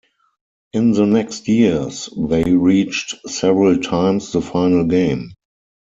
[0.73, 5.35] In the next years, they reached several times the final game.